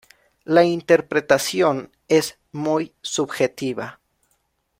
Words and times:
La 0.45 0.63
interpretación 0.63 1.91
es 2.07 2.39
muy 2.51 2.95
subjetiva. 3.03 3.99